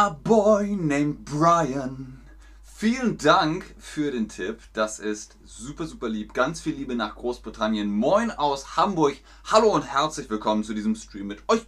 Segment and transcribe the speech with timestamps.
[0.00, 2.20] A boy named Brian.
[2.62, 4.60] Vielen Dank für den Tipp.
[4.72, 6.34] Das ist super, super lieb.
[6.34, 7.90] Ganz viel Liebe nach Großbritannien.
[7.90, 9.16] Moin aus Hamburg.
[9.50, 11.66] Hallo und herzlich willkommen zu diesem Stream mit euch.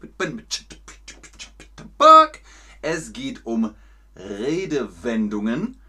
[2.82, 3.74] Es geht um
[4.14, 5.80] Redewendungen.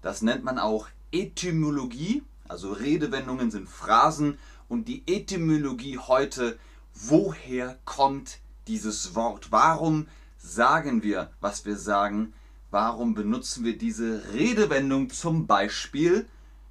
[0.00, 2.22] Das nennt man auch Etymologie.
[2.46, 4.38] Also Redewendungen sind Phrasen.
[4.68, 6.60] Und die Etymologie heute,
[6.94, 8.38] woher kommt
[8.68, 9.50] dieses Wort?
[9.50, 10.06] Warum
[10.38, 12.32] sagen wir, was wir sagen?
[12.70, 16.28] Warum benutzen wir diese Redewendung zum Beispiel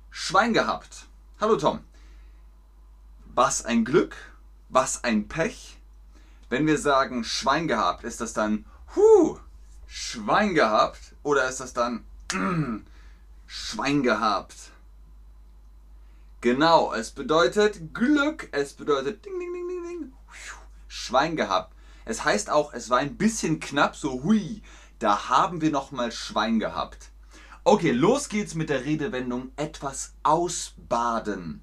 [0.09, 1.08] Schwein gehabt?
[1.39, 1.80] Hallo Tom.
[3.34, 4.16] Was ein Glück,
[4.70, 5.77] was ein Pech.
[6.49, 9.38] Wenn wir sagen Schwein gehabt, ist das dann Huh,
[9.86, 12.86] Schwein gehabt oder ist das dann mm,
[13.45, 14.55] Schwein gehabt?
[16.41, 20.13] Genau, es bedeutet Glück, es bedeutet Ding, Ding, Ding, Ding, Ding,
[20.88, 21.73] Schwein gehabt.
[22.07, 24.61] Es heißt auch, es war ein bisschen knapp, so hui,
[24.97, 27.11] da haben wir noch mal Schwein gehabt.
[27.66, 31.61] Okay, los geht's mit der Redewendung etwas ausbaden.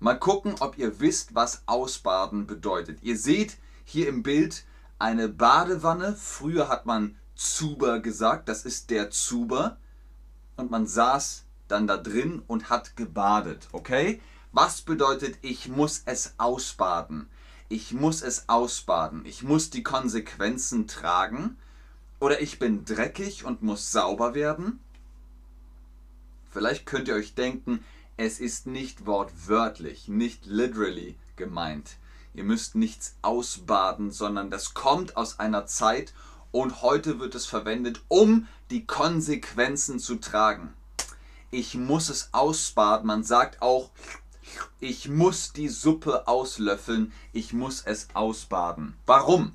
[0.00, 2.98] Mal gucken, ob ihr wisst, was ausbaden bedeutet.
[3.02, 4.64] Ihr seht hier im Bild
[4.98, 6.16] eine Badewanne.
[6.16, 9.76] Früher hat man Zuber gesagt, das ist der Zuber.
[10.56, 14.20] Und man saß dann da drin und hat gebadet, okay?
[14.50, 17.28] Was bedeutet, ich muss es ausbaden?
[17.68, 21.56] Ich muss es ausbaden, ich muss die Konsequenzen tragen
[22.20, 24.80] oder ich bin dreckig und muss sauber werden?
[26.50, 27.84] Vielleicht könnt ihr euch denken,
[28.16, 31.96] es ist nicht wortwörtlich, nicht literally gemeint.
[32.34, 36.12] Ihr müsst nichts ausbaden, sondern das kommt aus einer Zeit
[36.50, 40.72] und heute wird es verwendet, um die Konsequenzen zu tragen.
[41.50, 43.06] Ich muss es ausbaden.
[43.06, 43.90] Man sagt auch,
[44.80, 48.96] ich muss die Suppe auslöffeln, ich muss es ausbaden.
[49.06, 49.52] Warum?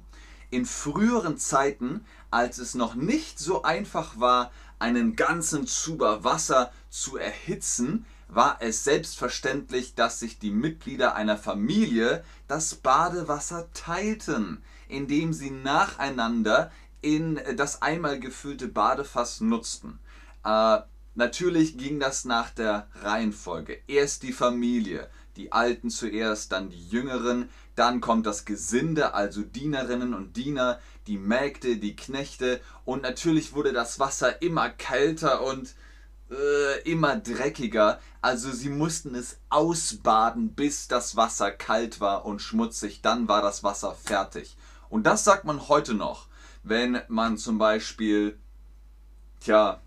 [0.50, 7.18] In früheren Zeiten, als es noch nicht so einfach war, einen ganzen Zuber Wasser zu
[7.18, 15.52] erhitzen, war es selbstverständlich, dass sich die Mitglieder einer Familie das Badewasser teilten, indem sie
[15.52, 20.00] nacheinander in das einmal gefüllte Badefass nutzten.
[20.44, 20.80] Äh,
[21.16, 23.80] Natürlich ging das nach der Reihenfolge.
[23.88, 30.14] Erst die Familie, die Alten zuerst, dann die Jüngeren, dann kommt das Gesinde, also Dienerinnen
[30.14, 35.74] und Diener, die Mägde, die Knechte und natürlich wurde das Wasser immer kälter und
[36.32, 38.00] äh, immer dreckiger.
[38.22, 43.02] Also sie mussten es ausbaden, bis das Wasser kalt war und schmutzig.
[43.02, 44.58] Dann war das Wasser fertig.
[44.90, 46.28] Und das sagt man heute noch,
[46.64, 48.38] wenn man zum Beispiel,
[49.42, 49.82] tja,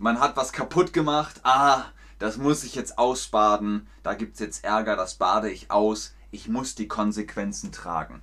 [0.00, 1.84] man hat was kaputt gemacht, ah,
[2.18, 6.48] das muss ich jetzt ausbaden, da gibt es jetzt Ärger, das bade ich aus, ich
[6.48, 8.22] muss die Konsequenzen tragen.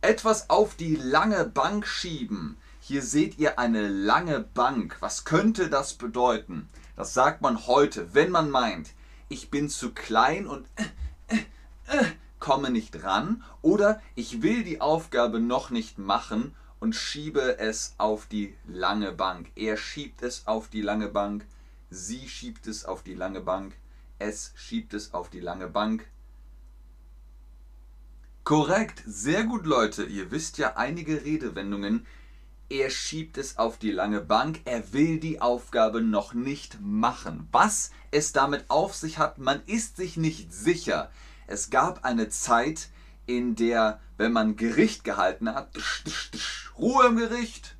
[0.00, 2.56] Etwas auf die lange Bank schieben.
[2.80, 4.96] Hier seht ihr eine lange Bank.
[5.00, 6.68] Was könnte das bedeuten?
[6.94, 8.90] Das sagt man heute, wenn man meint,
[9.28, 12.04] ich bin zu klein und äh, äh, äh,
[12.38, 18.26] komme nicht ran oder ich will die Aufgabe noch nicht machen und schiebe es auf
[18.26, 19.50] die lange Bank.
[19.54, 21.44] Er schiebt es auf die lange Bank.
[21.90, 23.74] Sie schiebt es auf die lange Bank.
[24.18, 26.06] Es schiebt es auf die lange Bank.
[28.44, 30.04] Korrekt, sehr gut Leute.
[30.04, 32.06] Ihr wisst ja einige Redewendungen.
[32.68, 34.60] Er schiebt es auf die lange Bank.
[34.64, 37.48] Er will die Aufgabe noch nicht machen.
[37.52, 41.10] Was es damit auf sich hat, man ist sich nicht sicher.
[41.46, 42.88] Es gab eine Zeit,
[43.26, 45.68] in der, wenn man Gericht gehalten hat,
[46.78, 47.76] Ruhe im Gericht,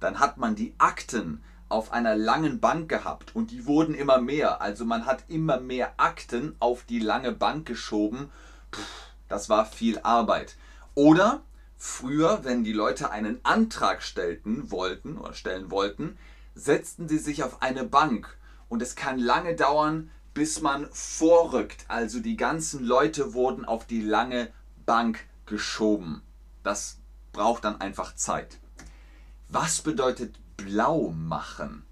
[0.00, 4.60] dann hat man die Akten auf einer langen Bank gehabt und die wurden immer mehr.
[4.60, 8.30] Also man hat immer mehr Akten auf die lange Bank geschoben.
[8.70, 8.80] Puh,
[9.28, 10.56] das war viel Arbeit.
[10.94, 11.42] Oder
[11.76, 16.16] früher, wenn die Leute einen Antrag stellten wollten oder stellen wollten,
[16.54, 18.36] setzten sie sich auf eine Bank
[18.68, 21.84] und es kann lange dauern, bis man vorrückt.
[21.88, 24.52] Also die ganzen Leute wurden auf die lange
[24.84, 26.22] Bank geschoben.
[26.62, 26.98] Das
[27.32, 28.58] braucht dann einfach Zeit.
[29.48, 31.84] Was bedeutet blau machen?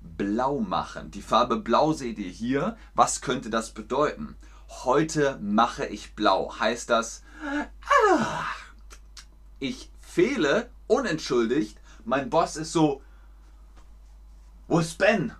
[0.00, 1.10] Blau machen.
[1.10, 2.76] Die Farbe blau seht ihr hier.
[2.94, 4.36] Was könnte das bedeuten?
[4.68, 6.58] Heute mache ich blau.
[6.58, 7.22] Heißt das,
[9.58, 11.78] ich fehle unentschuldigt.
[12.04, 13.02] Mein Boss ist so,
[14.68, 15.32] wo ist Ben?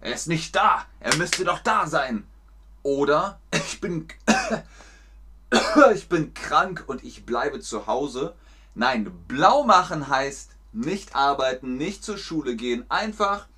[0.00, 0.86] Er ist nicht da.
[0.98, 2.26] Er müsste doch da sein.
[2.82, 4.08] Oder ich bin,
[5.94, 8.34] ich bin krank und ich bleibe zu Hause.
[8.74, 13.48] Nein, blau machen heißt nicht arbeiten, nicht zur Schule gehen, einfach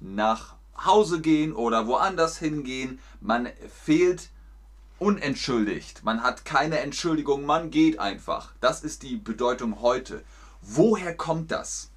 [0.00, 0.54] nach
[0.84, 3.00] Hause gehen oder woanders hingehen.
[3.20, 3.48] Man
[3.84, 4.30] fehlt
[4.98, 6.04] unentschuldigt.
[6.04, 8.52] Man hat keine Entschuldigung, man geht einfach.
[8.60, 10.22] Das ist die Bedeutung heute.
[10.62, 11.90] Woher kommt das?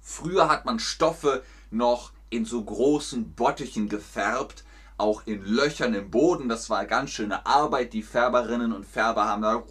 [0.00, 4.64] Früher hat man Stoffe noch in so großen Bottichen gefärbt,
[5.02, 6.48] auch in Löchern im Boden.
[6.48, 7.92] Das war ganz schöne Arbeit.
[7.92, 9.64] Die Färberinnen und Färber haben da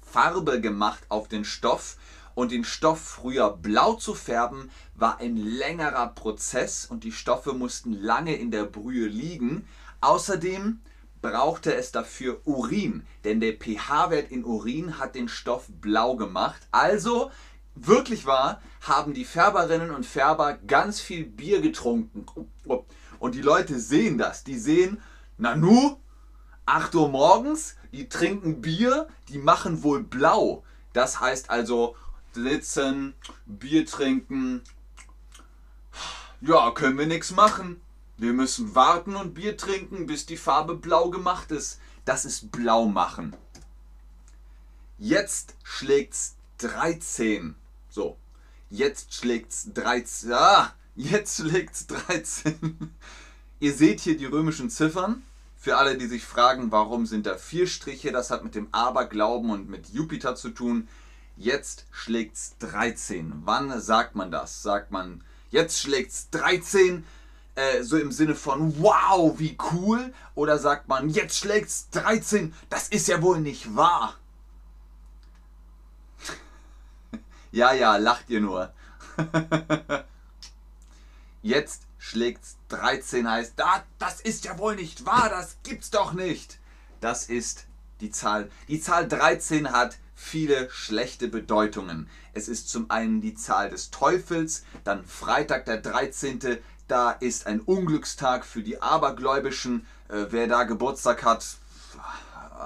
[0.00, 1.96] Farbe gemacht auf den Stoff.
[2.36, 7.92] Und den Stoff früher blau zu färben, war ein längerer Prozess und die Stoffe mussten
[7.92, 9.66] lange in der Brühe liegen.
[10.00, 10.78] Außerdem
[11.20, 16.68] brauchte es dafür Urin, denn der pH-Wert in Urin hat den Stoff blau gemacht.
[16.70, 17.32] Also,
[17.74, 22.24] wirklich wahr, haben die Färberinnen und Färber ganz viel Bier getrunken.
[23.18, 24.44] Und die Leute sehen das.
[24.44, 25.00] Die sehen,
[25.36, 25.98] Nanu,
[26.66, 30.64] 8 Uhr morgens, die trinken Bier, die machen wohl blau.
[30.92, 31.96] Das heißt also,
[32.32, 33.14] sitzen,
[33.46, 34.62] Bier trinken.
[36.40, 37.80] Ja, können wir nichts machen.
[38.16, 41.80] Wir müssen warten und Bier trinken, bis die Farbe blau gemacht ist.
[42.04, 43.36] Das ist blau machen.
[44.98, 47.54] Jetzt schlägt's 13.
[47.88, 48.16] So.
[48.70, 50.32] Jetzt schlägt's 13.
[50.32, 52.92] Ah, jetzt schlägt's 13.
[53.60, 55.22] Ihr seht hier die römischen Ziffern.
[55.56, 59.50] Für alle, die sich fragen, warum sind da vier Striche, das hat mit dem Aberglauben
[59.50, 60.88] und mit Jupiter zu tun.
[61.36, 63.42] Jetzt schlägt's 13.
[63.44, 64.62] Wann sagt man das?
[64.62, 67.04] Sagt man, jetzt schlägt's 13?
[67.54, 70.12] Äh, so im Sinne von wow, wie cool?
[70.34, 74.14] Oder sagt man, jetzt schlägt's 13, das ist ja wohl nicht wahr?
[77.52, 78.72] ja, ja, lacht ihr nur.
[81.42, 86.58] jetzt schlägt's 13 heißt, da, das ist ja wohl nicht wahr, das gibt's doch nicht.
[87.00, 87.66] Das ist
[88.00, 88.50] die Zahl.
[88.68, 92.08] Die Zahl 13 hat viele schlechte Bedeutungen.
[92.32, 96.58] Es ist zum einen die Zahl des Teufels, dann Freitag der 13.,
[96.88, 99.86] da ist ein Unglückstag für die Abergläubischen.
[100.08, 101.58] Äh, wer da Geburtstag hat,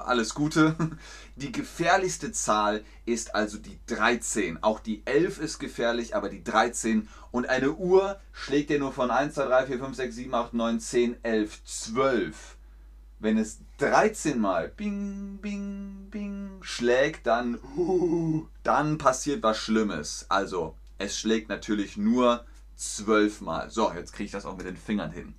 [0.07, 0.75] alles Gute.
[1.35, 4.61] Die gefährlichste Zahl ist also die 13.
[4.61, 7.09] Auch die 11 ist gefährlich, aber die 13.
[7.31, 10.53] Und eine Uhr schlägt ja nur von 1, 2, 3, 4, 5, 6, 7, 8,
[10.53, 12.57] 9, 10, 11, 12.
[13.19, 17.57] Wenn es 13 Mal bing, bing, bing schlägt, dann,
[18.63, 20.27] dann passiert was Schlimmes.
[20.29, 22.45] Also, es schlägt natürlich nur
[22.75, 23.69] zwölfmal.
[23.69, 25.35] So, jetzt kriege ich das auch mit den Fingern hin.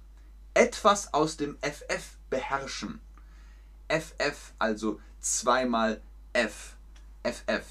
[0.54, 3.00] Etwas aus dem FF beherrschen.
[3.88, 6.00] FF, also zweimal
[6.32, 6.76] F.
[7.22, 7.64] FF.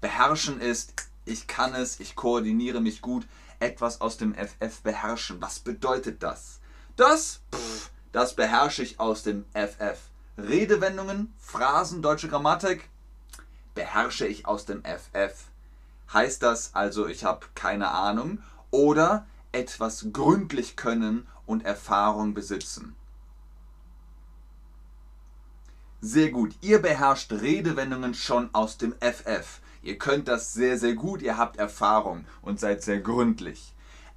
[0.00, 0.94] Beherrschen ist,
[1.24, 3.26] ich kann es, ich koordiniere mich gut.
[3.60, 5.40] Etwas aus dem FF beherrschen.
[5.40, 6.60] Was bedeutet das?
[6.96, 9.98] Das, pff, das beherrsche ich aus dem FF.
[10.36, 12.88] Redewendungen, Phrasen, deutsche Grammatik
[13.74, 15.34] beherrsche ich aus dem FF.
[16.12, 22.96] Heißt das also, ich habe keine Ahnung oder etwas gründlich können und Erfahrung besitzen.
[26.00, 29.60] Sehr gut, ihr beherrscht Redewendungen schon aus dem FF.
[29.82, 33.74] Ihr könnt das sehr, sehr gut, ihr habt Erfahrung und seid sehr gründlich.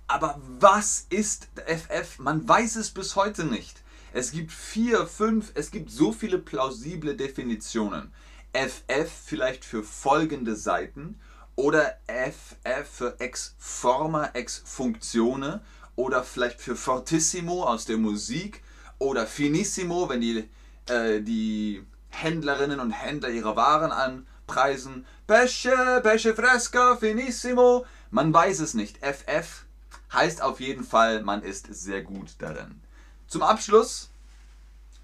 [0.08, 2.20] Aber was ist FF?
[2.20, 3.82] Man weiß es bis heute nicht.
[4.14, 8.14] Es gibt vier, fünf, es gibt so viele plausible Definitionen.
[8.54, 11.20] FF vielleicht für folgende Seiten
[11.56, 15.62] oder FF für ex forma, ex functione
[15.96, 18.62] oder vielleicht für fortissimo aus der Musik
[19.00, 20.48] oder finissimo, wenn die,
[20.92, 25.06] äh, die Händlerinnen und Händler ihre Waren anpreisen.
[25.26, 27.86] Pesce, pesce fresca, finissimo.
[28.10, 28.98] Man weiß es nicht.
[28.98, 29.66] FF
[30.14, 32.82] heißt auf jeden Fall, man ist sehr gut darin.
[33.28, 34.12] Zum Abschluss,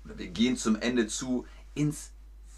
[0.03, 2.12] wir gehen zum Ende zu, ins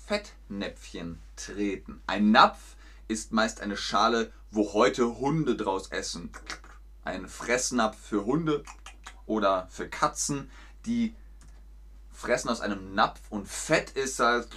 [0.08, 2.02] Fettnäpfchen treten.
[2.08, 2.76] Ein Napf
[3.08, 6.32] ist meist eine Schale, wo heute Hunde draus essen.
[7.04, 8.64] Ein Fressnapf für Hunde
[9.28, 10.50] oder für Katzen,
[10.86, 11.14] die
[12.20, 14.50] fressen aus einem Napf und Fett ist halt.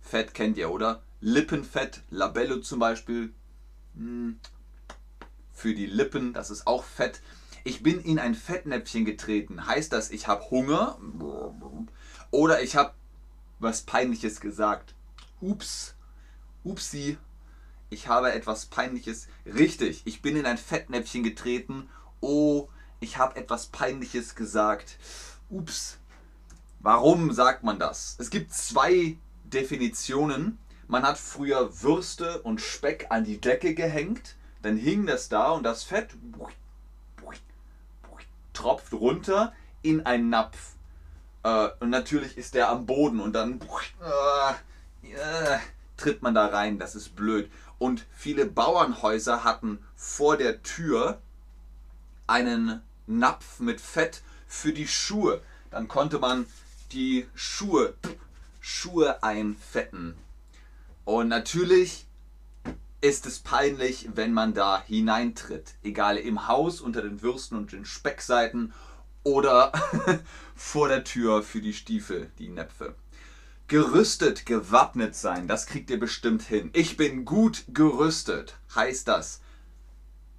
[0.00, 1.02] Fett kennt ihr, oder?
[1.20, 3.34] Lippenfett, Labello zum Beispiel.
[3.96, 4.38] Hm.
[5.52, 7.20] Für die Lippen, das ist auch Fett.
[7.64, 9.66] Ich bin in ein Fettnäpfchen getreten.
[9.66, 10.98] Heißt das, ich habe Hunger?
[12.30, 12.92] Oder ich habe
[13.58, 14.94] was Peinliches gesagt?
[15.40, 15.96] Ups,
[16.62, 17.18] Upsi,
[17.90, 19.26] ich habe etwas Peinliches.
[19.44, 21.88] Richtig, ich bin in ein Fettnäpfchen getreten.
[22.20, 22.68] Oh,
[23.00, 24.98] ich habe etwas Peinliches gesagt.
[25.50, 25.98] Ups.
[26.80, 28.16] Warum sagt man das?
[28.18, 30.58] Es gibt zwei Definitionen.
[30.88, 35.64] Man hat früher Würste und Speck an die Decke gehängt, dann hing das da und
[35.64, 36.10] das Fett
[38.52, 40.74] tropft runter in einen Napf.
[41.42, 43.60] Äh, und natürlich ist der am Boden und dann
[45.02, 45.58] äh,
[45.96, 47.50] tritt man da rein, das ist blöd.
[47.78, 51.20] Und viele Bauernhäuser hatten vor der Tür
[52.26, 55.40] einen Napf mit Fett für die Schuhe.
[55.70, 56.46] Dann konnte man
[56.92, 57.94] die Schuhe,
[58.60, 60.14] Schuhe einfetten.
[61.04, 62.06] Und natürlich
[63.00, 65.74] ist es peinlich, wenn man da hineintritt.
[65.82, 68.72] Egal im Haus, unter den Würsten und den Speckseiten
[69.22, 69.72] oder
[70.56, 72.94] vor der Tür für die Stiefel, die Näpfe.
[73.68, 76.70] Gerüstet, gewappnet sein, das kriegt ihr bestimmt hin.
[76.72, 78.56] Ich bin gut gerüstet.
[78.74, 79.40] Heißt das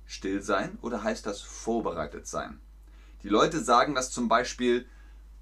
[0.05, 2.59] still sein oder heißt das vorbereitet sein?
[3.23, 4.85] Die Leute sagen das zum Beispiel,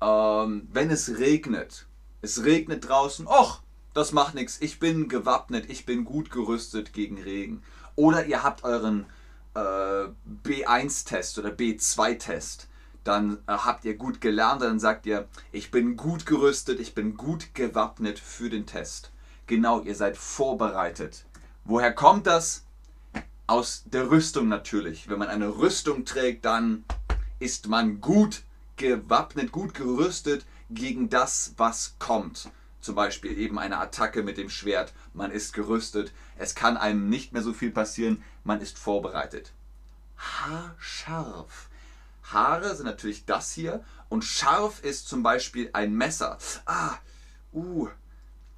[0.01, 1.87] ähm, wenn es regnet.
[2.21, 3.27] Es regnet draußen.
[3.27, 3.61] Och,
[3.93, 4.57] das macht nichts.
[4.61, 5.69] Ich bin gewappnet.
[5.69, 7.63] Ich bin gut gerüstet gegen Regen.
[7.95, 9.05] Oder ihr habt euren
[9.53, 10.07] äh,
[10.43, 12.67] B1-Test oder B2-Test
[13.05, 17.15] dann äh, habt ihr gut gelernt, dann sagt ihr, ich bin gut gerüstet, ich bin
[17.15, 19.11] gut gewappnet für den Test.
[19.47, 21.25] Genau, ihr seid vorbereitet.
[21.63, 22.63] Woher kommt das?
[23.47, 25.07] Aus der Rüstung natürlich.
[25.07, 26.83] Wenn man eine Rüstung trägt, dann
[27.39, 28.43] ist man gut
[28.77, 32.49] gewappnet, gut gerüstet gegen das, was kommt.
[32.81, 34.93] Zum Beispiel eben eine Attacke mit dem Schwert.
[35.13, 36.13] Man ist gerüstet.
[36.37, 38.23] Es kann einem nicht mehr so viel passieren.
[38.43, 39.53] Man ist vorbereitet.
[40.17, 41.69] Haarscharf
[42.31, 46.37] Haare sind natürlich das hier und scharf ist zum Beispiel ein Messer.
[46.65, 46.95] Ah,
[47.53, 47.87] uh,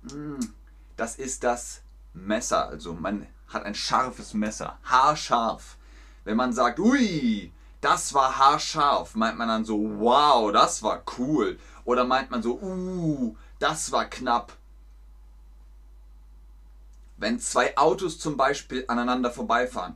[0.03, 0.39] mm,
[0.96, 1.81] das ist das
[2.13, 2.67] Messer.
[2.67, 4.79] Also man hat ein scharfes Messer.
[4.84, 5.77] Haarscharf.
[6.24, 11.60] Wenn man sagt, ui, das war haarscharf, meint man dann so, wow, das war cool.
[11.86, 14.53] Oder meint man so, uh, das war knapp.
[17.17, 19.96] Wenn zwei Autos zum Beispiel aneinander vorbeifahren.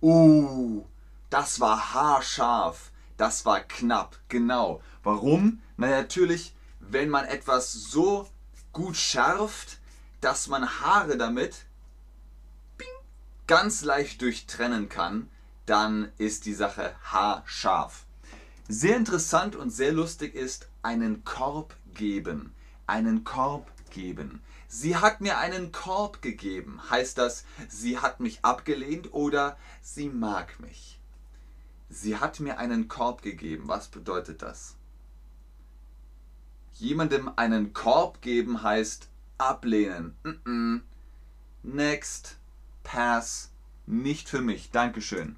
[0.00, 0.84] Uh,
[1.30, 2.92] das war haarscharf.
[3.16, 4.18] Das war knapp.
[4.28, 4.82] Genau.
[5.02, 5.62] Warum?
[5.76, 8.28] Na natürlich, wenn man etwas so
[8.72, 9.78] gut schärft,
[10.20, 11.64] dass man Haare damit
[13.46, 15.30] ganz leicht durchtrennen kann,
[15.66, 18.06] dann ist die Sache haarscharf.
[18.68, 22.54] Sehr interessant und sehr lustig ist einen Korb geben.
[22.86, 24.40] Einen Korb geben.
[24.68, 26.80] Sie hat mir einen Korb gegeben.
[26.90, 31.00] Heißt das, sie hat mich abgelehnt oder sie mag mich?
[31.88, 33.68] Sie hat mir einen Korb gegeben.
[33.68, 34.76] Was bedeutet das?
[36.74, 39.08] Jemandem einen Korb geben heißt
[39.38, 40.16] ablehnen.
[41.62, 42.36] Next.
[42.82, 43.50] Pass.
[43.86, 44.70] Nicht für mich.
[44.72, 45.36] Dankeschön.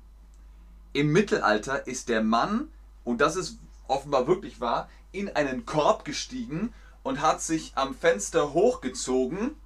[0.92, 2.68] Im Mittelalter ist der Mann,
[3.04, 8.52] und das ist offenbar wirklich wahr, in einen Korb gestiegen und hat sich am Fenster
[8.52, 9.56] hochgezogen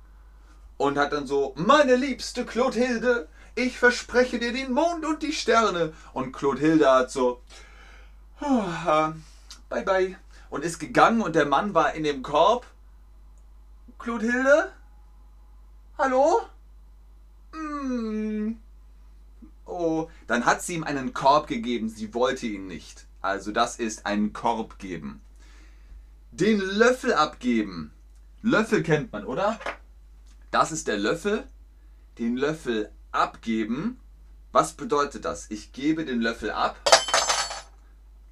[0.77, 5.93] und hat dann so, meine liebste Clothilde, ich verspreche dir den Mond und die Sterne.
[6.13, 7.43] Und Clothilde hat so,
[8.41, 8.65] oh,
[9.69, 10.17] bye bye.
[10.51, 12.67] Und ist gegangen und der Mann war in dem Korb.
[13.99, 14.73] Clothilde?
[15.99, 16.43] Hallo?
[17.53, 18.12] Mm.
[20.33, 21.91] Dann hat sie ihm einen Korb gegeben.
[21.91, 23.05] Sie wollte ihn nicht.
[23.21, 25.21] Also das ist einen Korb geben.
[26.31, 27.93] Den Löffel abgeben.
[28.41, 29.61] Löffel kennt man, oder?
[30.51, 31.47] Das ist der Löffel.
[32.19, 34.01] Den Löffel abgeben.
[34.53, 35.51] Was bedeutet das?
[35.51, 36.79] Ich gebe den Löffel ab.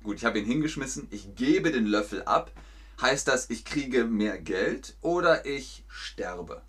[0.03, 1.07] Gut, ich habe ihn hingeschmissen.
[1.11, 2.51] Ich gebe den Löffel ab.
[3.03, 6.63] Heißt das, ich kriege mehr Geld oder ich sterbe?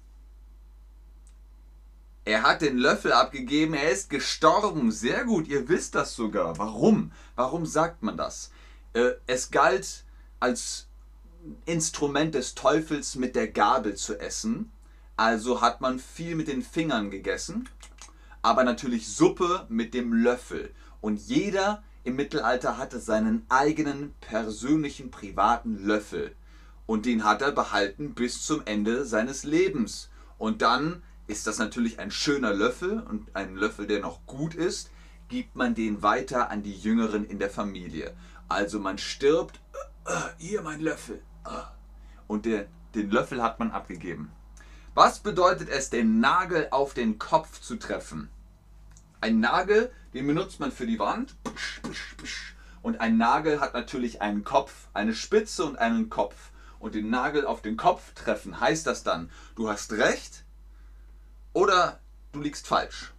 [2.23, 4.91] Er hat den Löffel abgegeben, er ist gestorben.
[4.91, 6.57] Sehr gut, ihr wisst das sogar.
[6.57, 7.11] Warum?
[7.35, 8.51] Warum sagt man das?
[8.93, 10.05] Äh, es galt
[10.39, 10.87] als
[11.65, 14.71] Instrument des Teufels mit der Gabel zu essen.
[15.17, 17.67] Also hat man viel mit den Fingern gegessen
[18.41, 20.71] aber natürlich Suppe mit dem Löffel.
[20.99, 26.35] Und jeder im Mittelalter hatte seinen eigenen persönlichen privaten Löffel.
[26.85, 30.09] Und den hat er behalten bis zum Ende seines Lebens.
[30.37, 34.91] Und dann ist das natürlich ein schöner Löffel und ein Löffel, der noch gut ist,
[35.29, 38.13] gibt man den weiter an die Jüngeren in der Familie.
[38.50, 39.61] Also man stirbt,
[40.05, 41.21] äh, äh, hier mein Löffel.
[41.45, 41.63] Äh.
[42.27, 44.29] Und der, den Löffel hat man abgegeben.
[44.93, 48.29] Was bedeutet es, den Nagel auf den Kopf zu treffen?
[49.21, 51.35] Ein Nagel, den benutzt man für die Wand.
[52.81, 56.51] Und ein Nagel hat natürlich einen Kopf, eine Spitze und einen Kopf.
[56.77, 60.43] Und den Nagel auf den Kopf treffen, heißt das dann, du hast recht
[61.53, 62.00] oder
[62.31, 63.13] du liegst falsch.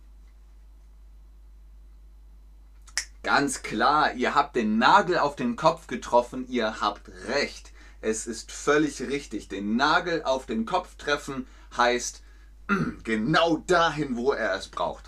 [3.22, 7.72] Ganz klar, ihr habt den Nagel auf den Kopf getroffen, ihr habt recht.
[8.00, 9.48] Es ist völlig richtig.
[9.48, 11.46] Den Nagel auf den Kopf treffen
[11.76, 12.22] heißt
[13.04, 15.04] genau dahin, wo er es braucht.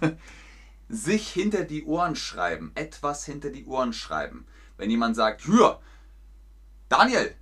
[0.90, 4.46] Sich hinter die Ohren schreiben, etwas hinter die Ohren schreiben.
[4.76, 5.80] Wenn jemand sagt, hör,
[6.90, 7.34] Daniel,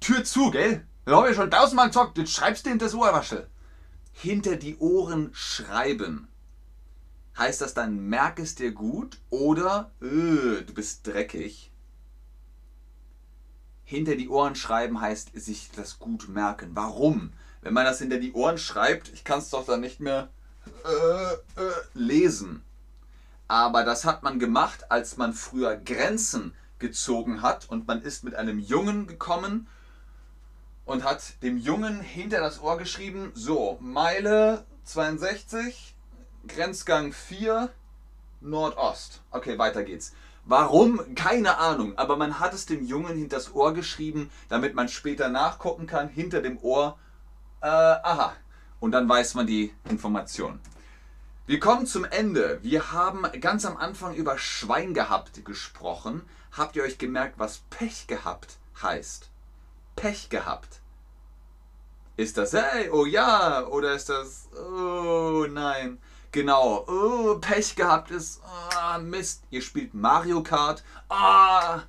[0.00, 0.84] Tür zu, gell?
[1.04, 3.48] Das habe ich schon tausendmal gesagt, jetzt schreibst du hinter das Ohrwaschel.
[4.22, 6.28] Hinter die Ohren schreiben.
[7.38, 11.70] Heißt das dann, merk es dir gut oder öh, du bist dreckig?
[13.90, 16.70] hinter die Ohren schreiben heißt sich das gut merken.
[16.74, 17.32] Warum?
[17.60, 20.28] Wenn man das hinter die Ohren schreibt, ich kann es doch dann nicht mehr
[20.84, 22.62] äh, äh, lesen.
[23.48, 28.36] Aber das hat man gemacht, als man früher Grenzen gezogen hat und man ist mit
[28.36, 29.66] einem Jungen gekommen
[30.90, 35.94] und hat dem Jungen hinter das Ohr geschrieben, so, Meile 62,
[36.48, 37.70] Grenzgang 4,
[38.40, 39.20] Nordost.
[39.30, 40.14] Okay, weiter geht's.
[40.46, 41.14] Warum?
[41.14, 41.96] Keine Ahnung.
[41.96, 46.42] Aber man hat es dem Jungen hinters Ohr geschrieben, damit man später nachgucken kann, hinter
[46.42, 46.98] dem Ohr.
[47.60, 48.32] Äh, aha.
[48.80, 50.58] Und dann weiß man die Information.
[51.46, 52.58] Wir kommen zum Ende.
[52.62, 56.22] Wir haben ganz am Anfang über Schwein gehabt gesprochen.
[56.50, 59.30] Habt ihr euch gemerkt, was Pech gehabt heißt?
[60.00, 60.80] Pech gehabt.
[62.16, 65.98] Ist das hey, oh ja, oder ist das oh nein?
[66.32, 71.80] Genau, oh, Pech gehabt ist, oh, Mist, ihr spielt Mario Kart, oh,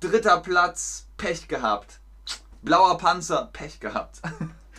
[0.00, 2.00] dritter Platz, Pech gehabt.
[2.62, 4.20] Blauer Panzer, Pech gehabt.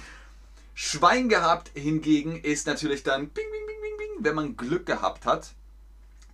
[0.74, 5.26] Schwein gehabt hingegen ist natürlich dann, bing, bing, bing, bing, bing, wenn man Glück gehabt
[5.26, 5.54] hat,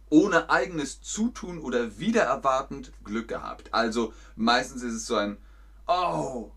[0.09, 3.71] ohne eigenes Zutun oder wiedererwartend Glück gehabt.
[3.71, 5.37] Also meistens ist es so ein,
[5.91, 6.51] oh?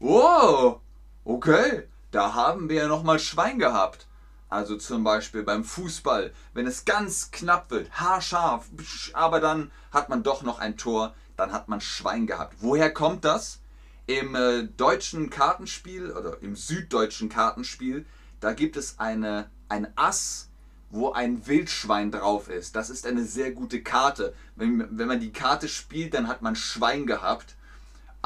[0.00, 0.80] Wow,
[1.24, 4.06] okay, da haben wir ja nochmal Schwein gehabt.
[4.48, 8.66] Also zum Beispiel beim Fußball, wenn es ganz knapp wird, haarscharf,
[9.12, 12.56] aber dann hat man doch noch ein Tor, dann hat man Schwein gehabt.
[12.60, 13.60] Woher kommt das?
[14.06, 18.06] Im äh, deutschen Kartenspiel oder im süddeutschen Kartenspiel,
[18.40, 20.48] da gibt es eine, ein Ass,
[20.90, 22.74] wo ein Wildschwein drauf ist.
[22.74, 24.32] Das ist eine sehr gute Karte.
[24.56, 27.56] Wenn, wenn man die Karte spielt, dann hat man Schwein gehabt.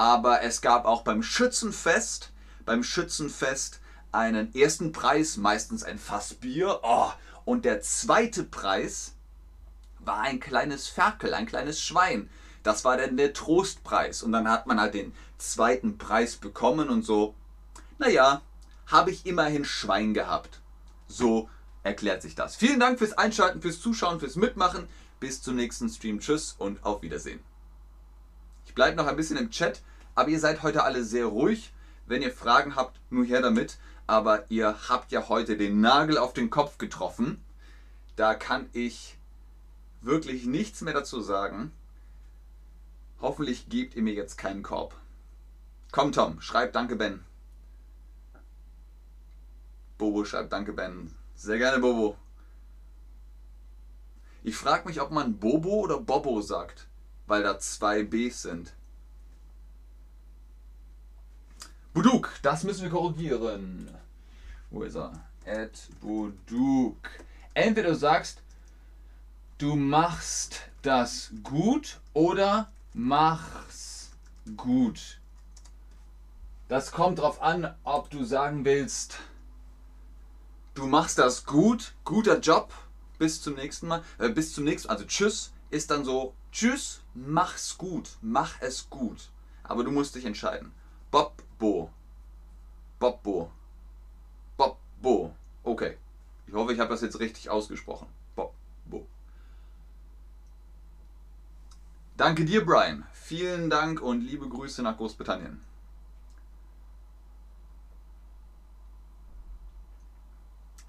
[0.02, 2.32] Aber es gab auch beim Schützenfest,
[2.64, 3.78] beim Schützenfest
[4.10, 6.80] einen ersten Preis, meistens ein Fass Bier.
[6.82, 7.12] Oh,
[7.44, 9.14] und der zweite Preis
[10.00, 12.28] war ein kleines Ferkel, ein kleines Schwein.
[12.64, 14.24] Das war dann der Trostpreis.
[14.24, 17.36] Und dann hat man halt den zweiten Preis bekommen und so,
[17.98, 18.42] naja,
[18.88, 20.58] habe ich immerhin Schwein gehabt.
[21.06, 21.48] So
[21.84, 22.56] erklärt sich das.
[22.56, 24.88] Vielen Dank fürs Einschalten, fürs Zuschauen, fürs Mitmachen.
[25.20, 26.18] Bis zum nächsten Stream.
[26.18, 27.38] Tschüss und auf Wiedersehen.
[28.66, 29.80] Ich bleibe noch ein bisschen im Chat,
[30.14, 31.72] aber ihr seid heute alle sehr ruhig.
[32.06, 36.32] Wenn ihr Fragen habt, nur her damit aber ihr habt ja heute den Nagel auf
[36.32, 37.42] den Kopf getroffen.
[38.16, 39.16] Da kann ich
[40.00, 41.72] wirklich nichts mehr dazu sagen.
[43.20, 44.94] Hoffentlich gebt ihr mir jetzt keinen Korb.
[45.92, 47.24] Komm Tom, schreib Danke Ben.
[49.98, 51.14] Bobo schreibt Danke Ben.
[51.34, 52.16] Sehr gerne Bobo.
[54.42, 56.88] Ich frage mich, ob man Bobo oder Bobo sagt,
[57.26, 58.74] weil da zwei Bs sind.
[61.92, 63.90] Buduk, das müssen wir korrigieren.
[64.70, 65.12] Wo ist er?
[65.44, 66.96] Ed Buduk.
[67.52, 68.40] Entweder du sagst,
[69.58, 74.10] du machst das gut oder mach's
[74.56, 75.20] gut.
[76.68, 79.18] Das kommt drauf an, ob du sagen willst,
[80.72, 82.72] du machst das gut, guter Job,
[83.18, 87.76] bis zum nächsten Mal, äh, bis zum nächsten, also tschüss ist dann so, tschüss, mach's
[87.76, 89.28] gut, mach es gut.
[89.62, 90.72] Aber du musst dich entscheiden.
[91.10, 91.88] Bob Bo.
[92.98, 93.52] Bobbo.
[94.56, 95.36] Bobbo.
[95.62, 95.96] Okay.
[96.48, 98.08] Ich hoffe, ich habe das jetzt richtig ausgesprochen.
[98.34, 99.06] Bobbo.
[102.16, 103.06] Danke dir, Brian.
[103.12, 105.60] Vielen Dank und liebe Grüße nach Großbritannien.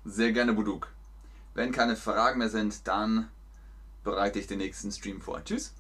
[0.06, 0.92] Sehr gerne, Buduk.
[1.54, 3.30] Wenn keine Fragen mehr sind, dann
[4.04, 5.44] bereite ich den nächsten Stream vor.
[5.46, 5.76] Tschüss.